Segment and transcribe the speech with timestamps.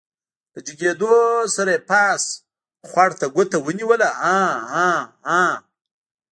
[0.53, 1.13] له جګېدو
[1.55, 2.23] سره يې پاس
[2.87, 5.43] خوړ ته ګوته ونيوله عاعاعا.